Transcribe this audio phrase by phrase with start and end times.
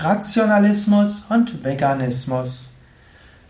[0.00, 2.74] Rationalismus und Veganismus.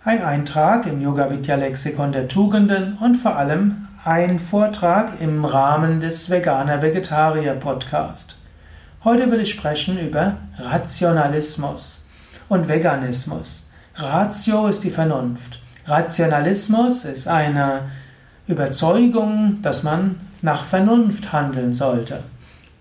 [0.02, 6.00] Ein Eintrag im Yoga Vidya Lexikon der Tugenden und vor allem ein Vortrag im Rahmen
[6.00, 8.38] des Veganer Vegetarier Podcast.
[9.04, 12.06] Heute will ich sprechen über Rationalismus
[12.48, 13.68] und Veganismus.
[13.96, 15.60] Ratio ist die Vernunft.
[15.84, 17.90] Rationalismus ist eine
[18.46, 22.20] Überzeugung, dass man nach Vernunft handeln sollte.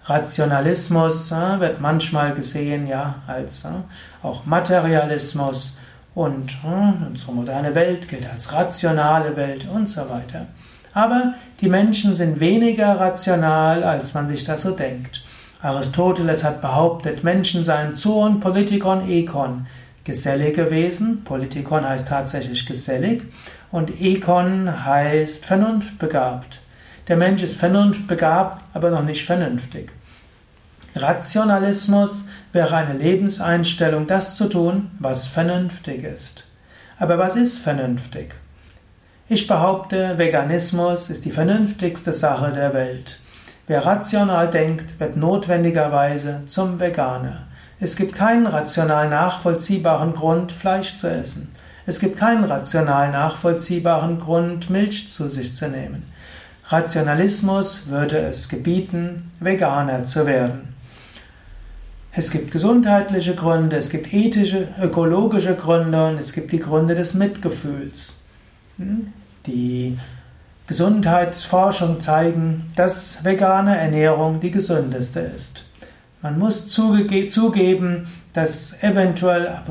[0.09, 3.69] Rationalismus äh, wird manchmal gesehen ja als äh,
[4.23, 5.77] auch Materialismus
[6.15, 10.47] und äh, unsere moderne Welt gilt als rationale Welt und so weiter.
[10.93, 15.21] Aber die Menschen sind weniger rational, als man sich das so denkt.
[15.61, 19.67] Aristoteles hat behauptet, Menschen seien Zoon, Politikon, Ekon.
[20.05, 23.23] Gesellige Wesen, Politikon heißt tatsächlich gesellig
[23.71, 26.61] und Ekon heißt vernunftbegabt.
[27.09, 29.96] Der Mensch ist vernunftbegabt, aber noch nicht vernünftig.
[30.97, 36.47] Rationalismus wäre eine Lebenseinstellung, das zu tun, was vernünftig ist.
[36.99, 38.33] Aber was ist vernünftig?
[39.29, 43.19] Ich behaupte, Veganismus ist die vernünftigste Sache der Welt.
[43.67, 47.47] Wer rational denkt, wird notwendigerweise zum Veganer.
[47.79, 51.53] Es gibt keinen rational nachvollziehbaren Grund, Fleisch zu essen.
[51.85, 56.03] Es gibt keinen rational nachvollziehbaren Grund, Milch zu sich zu nehmen.
[56.69, 60.75] Rationalismus würde es gebieten, Veganer zu werden.
[62.17, 67.13] Es gibt gesundheitliche Gründe, es gibt ethische, ökologische Gründe und es gibt die Gründe des
[67.13, 68.23] Mitgefühls.
[68.79, 69.13] Hm?
[69.45, 69.99] Die
[70.65, 75.65] Gesundheitsforschung zeigen, dass vegane Ernährung die gesündeste ist.
[76.23, 79.61] Man muss zugeben, dass eventuell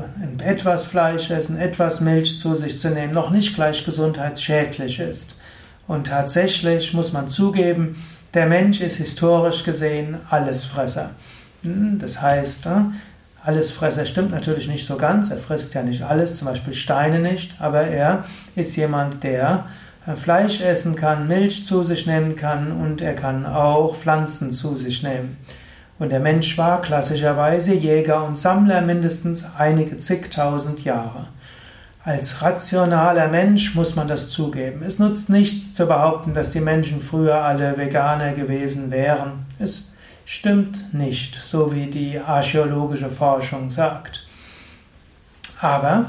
[0.41, 5.35] etwas Fleisch essen, etwas Milch zu sich zu nehmen, noch nicht gleich gesundheitsschädlich ist.
[5.85, 8.01] Und tatsächlich muss man zugeben,
[8.33, 11.09] der Mensch ist historisch gesehen Allesfresser.
[11.67, 12.93] Hm, das heißt, ne,
[13.43, 15.31] Allesfresser stimmt natürlich nicht so ganz.
[15.31, 19.65] Er frisst ja nicht alles, zum Beispiel Steine nicht, aber er ist jemand, der
[20.05, 24.75] äh, Fleisch essen kann, Milch zu sich nehmen kann und er kann auch Pflanzen zu
[24.75, 25.37] sich nehmen.
[25.99, 31.27] Und der Mensch war klassischerweise Jäger und Sammler mindestens einige zigtausend Jahre.
[32.03, 34.83] Als rationaler Mensch muss man das zugeben.
[34.83, 39.45] Es nutzt nichts zu behaupten, dass die Menschen früher alle Veganer gewesen wären.
[39.59, 39.89] Es
[40.27, 44.27] stimmt nicht, so wie die archäologische Forschung sagt.
[45.61, 46.07] Aber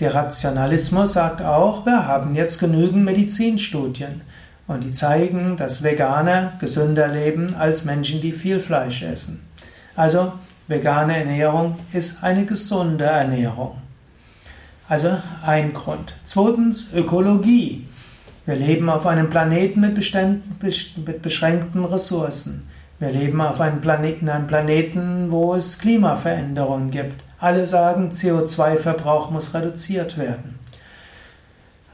[0.00, 4.22] der Rationalismus sagt auch, wir haben jetzt genügend Medizinstudien
[4.66, 9.40] und die zeigen, dass Veganer gesünder leben als Menschen, die viel Fleisch essen.
[9.94, 10.32] Also
[10.66, 13.78] vegane Ernährung ist eine gesunde Ernährung.
[14.88, 16.14] Also ein Grund.
[16.24, 17.86] Zweitens Ökologie.
[18.46, 19.94] Wir leben auf einem Planeten mit,
[21.22, 22.68] beschränkten Ressourcen.
[23.00, 27.24] Wir leben auf einem Planeten, einem Planeten, wo es Klimaveränderungen gibt.
[27.38, 30.58] Alle sagen, CO2-Verbrauch muss reduziert werden.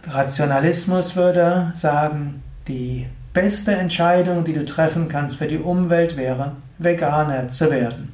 [0.09, 7.49] Rationalismus würde sagen, die beste Entscheidung, die du treffen kannst für die Umwelt, wäre, Veganer
[7.51, 8.13] zu werden.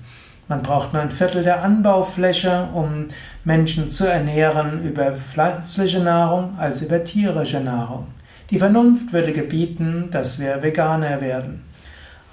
[0.48, 3.08] Man braucht nur ein Viertel der Anbaufläche, um
[3.42, 8.08] Menschen zu ernähren über pflanzliche Nahrung als über tierische Nahrung.
[8.50, 11.71] Die Vernunft würde gebieten, dass wir Veganer werden.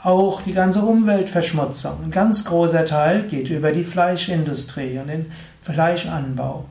[0.02, 5.26] Auch die ganze Umweltverschmutzung, ein ganz großer Teil geht über die Fleischindustrie und den
[5.62, 6.66] Fleischanbau.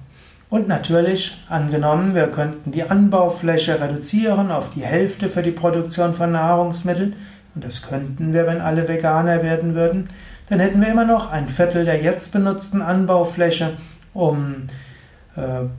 [0.48, 6.32] Und natürlich, angenommen, wir könnten die Anbaufläche reduzieren auf die Hälfte für die Produktion von
[6.32, 7.16] Nahrungsmitteln,
[7.54, 10.08] und das könnten wir, wenn alle Veganer werden würden,
[10.48, 13.72] dann hätten wir immer noch ein Viertel der jetzt benutzten Anbaufläche,
[14.14, 14.68] um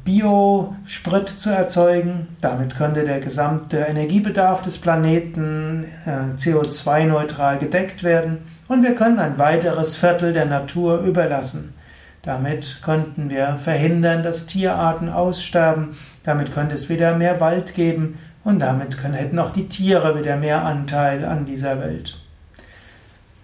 [0.05, 2.27] Biosprit zu erzeugen.
[2.39, 8.37] Damit könnte der gesamte Energiebedarf des Planeten äh, CO2-neutral gedeckt werden.
[8.67, 11.73] Und wir können ein weiteres Viertel der Natur überlassen.
[12.21, 15.97] Damit könnten wir verhindern, dass Tierarten aussterben.
[16.23, 18.19] Damit könnte es wieder mehr Wald geben.
[18.43, 22.17] Und damit können, hätten auch die Tiere wieder mehr Anteil an dieser Welt.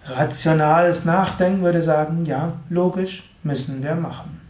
[0.06, 4.45] Rationales Nachdenken würde sagen, ja, logisch, müssen wir machen.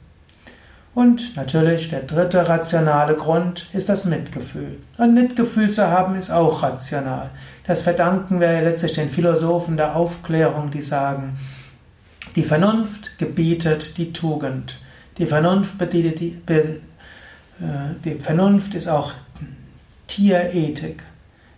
[0.97, 4.79] Und natürlich der dritte rationale Grund ist das Mitgefühl.
[4.97, 7.29] Und Mitgefühl zu haben ist auch rational.
[7.67, 11.37] Das verdanken wir letztlich den Philosophen der Aufklärung, die sagen,
[12.35, 14.79] die Vernunft gebietet die Tugend.
[15.19, 16.81] Die Vernunft, bedietet die, äh,
[18.03, 19.13] die Vernunft ist auch
[20.07, 21.03] Tierethik.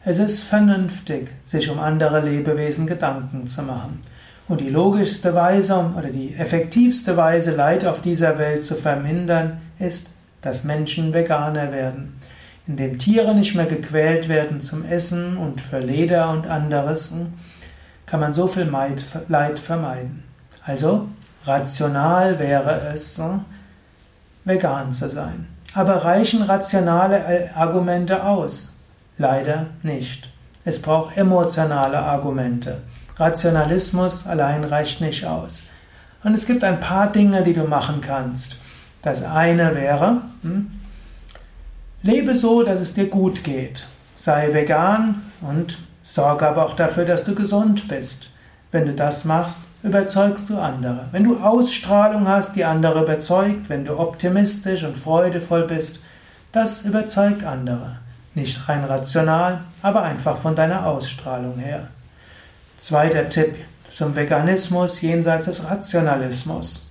[0.05, 4.03] Es ist vernünftig, sich um andere Lebewesen Gedanken zu machen.
[4.49, 10.09] Und die logischste Weise oder die effektivste Weise, Leid auf dieser Welt zu vermindern, ist,
[10.41, 12.19] dass Menschen Veganer werden.
[12.67, 17.15] Indem Tiere nicht mehr gequält werden zum Essen und für Leder und anderes,
[18.07, 18.71] kann man so viel
[19.29, 20.23] Leid vermeiden.
[20.65, 21.09] Also
[21.45, 23.21] Rational wäre es,
[24.45, 25.47] vegan zu sein.
[25.75, 28.75] Aber reichen rationale Argumente aus?
[29.19, 30.31] Leider nicht.
[30.65, 32.81] Es braucht emotionale Argumente.
[33.19, 35.63] Rationalismus allein reicht nicht aus.
[36.25, 38.57] Und es gibt ein paar Dinge, die du machen kannst.
[39.03, 40.71] Das eine wäre, hm,
[42.03, 43.87] lebe so, dass es dir gut geht.
[44.17, 48.31] Sei vegan und sorge aber auch dafür, dass du gesund bist.
[48.71, 51.09] Wenn du das machst, überzeugst du andere.
[51.13, 56.03] Wenn du Ausstrahlung hast, die andere überzeugt, wenn du optimistisch und freudevoll bist,
[56.53, 57.99] das überzeugt andere.
[58.35, 61.89] Nicht rein rational, aber einfach von deiner Ausstrahlung her.
[62.79, 63.57] Zweiter Tipp
[63.91, 66.89] zum Veganismus jenseits des Rationalismus.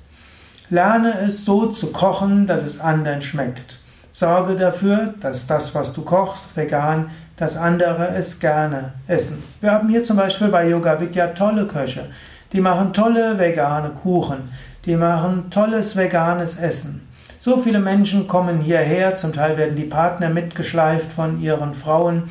[0.69, 3.79] Lerne es so zu kochen, dass es anderen schmeckt.
[4.11, 9.41] Sorge dafür, dass das, was du kochst, vegan, dass andere es gerne essen.
[9.61, 12.09] Wir haben hier zum Beispiel bei Yoga Vidya tolle Köche.
[12.51, 14.49] Die machen tolle vegane Kuchen.
[14.85, 17.07] Die machen tolles veganes Essen.
[17.39, 22.23] So viele Menschen kommen hierher, zum Teil werden die Partner mitgeschleift von ihren Frauen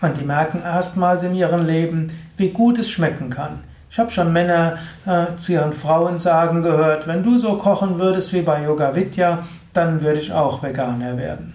[0.00, 3.60] und die merken erstmals in ihrem Leben, wie gut es schmecken kann.
[3.90, 8.32] Ich habe schon Männer äh, zu ihren Frauen sagen gehört, wenn du so kochen würdest
[8.32, 9.40] wie bei Yoga Vidya,
[9.72, 11.54] dann würde ich auch Veganer werden.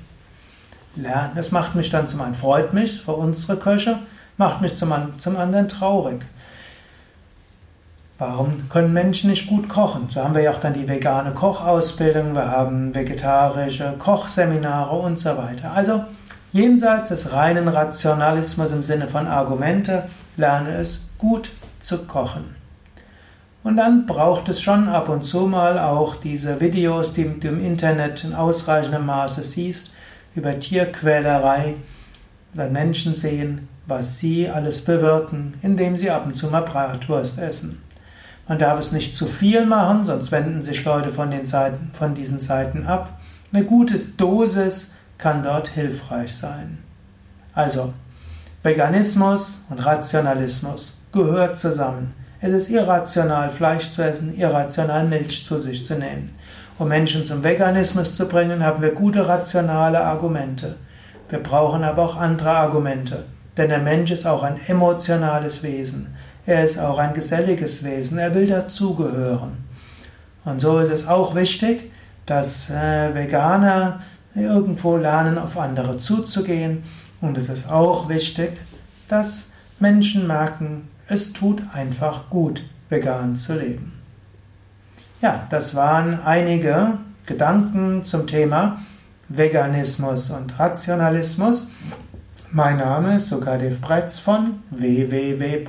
[0.96, 4.00] Lernen, das macht mich dann zum einen, freut mich für unsere Köche,
[4.38, 6.22] macht mich zum, zum anderen traurig.
[8.20, 10.08] Warum können Menschen nicht gut kochen?
[10.10, 15.36] So haben wir ja auch dann die vegane Kochausbildung, wir haben vegetarische Kochseminare und so
[15.38, 15.72] weiter.
[15.74, 16.04] Also
[16.52, 20.04] jenseits des reinen Rationalismus im Sinne von Argumente,
[20.38, 22.56] lerne es gut zu kochen.
[23.64, 27.66] Und dann braucht es schon ab und zu mal auch diese Videos, die du im
[27.66, 29.92] Internet in ausreichendem Maße siehst,
[30.36, 31.76] über Tierquälerei,
[32.54, 37.82] wenn Menschen sehen, was sie alles bewirken, indem sie ab und zu mal Bratwurst essen.
[38.48, 42.14] Man darf es nicht zu viel machen, sonst wenden sich Leute von, den Seiten, von
[42.14, 43.20] diesen Seiten ab.
[43.54, 46.80] Eine gute Dosis kann dort hilfreich sein.
[47.54, 47.94] Also,
[48.64, 52.14] Veganismus und Rationalismus gehört zusammen.
[52.40, 56.34] Es ist irrational, Fleisch zu essen, irrational, Milch zu sich zu nehmen.
[56.80, 60.76] Um Menschen zum Veganismus zu bringen, haben wir gute rationale Argumente.
[61.28, 63.26] Wir brauchen aber auch andere Argumente,
[63.58, 66.16] denn der Mensch ist auch ein emotionales Wesen.
[66.46, 69.58] Er ist auch ein geselliges Wesen, er will dazugehören.
[70.46, 71.92] Und so ist es auch wichtig,
[72.26, 74.00] dass äh, Veganer
[74.36, 76.84] irgendwo lernen, auf andere zuzugehen.
[77.24, 78.52] Und es ist auch wichtig,
[79.08, 83.94] dass Menschen merken, es tut einfach gut, vegan zu leben.
[85.22, 88.80] Ja, das waren einige Gedanken zum Thema
[89.30, 91.70] Veganismus und Rationalismus.
[92.52, 95.64] Mein Name ist Sukadev Breitz von www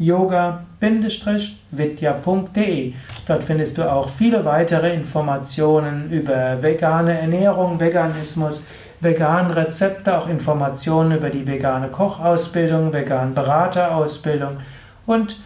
[0.00, 2.92] yoga-vidya.de.
[3.26, 8.64] Dort findest du auch viele weitere Informationen über vegane Ernährung, Veganismus,
[9.00, 14.58] veganen Rezepte, auch Informationen über die vegane Kochausbildung, vegan Beraterausbildung
[15.06, 15.40] und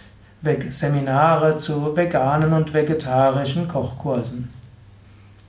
[0.71, 4.51] Seminare zu veganen und vegetarischen Kochkursen.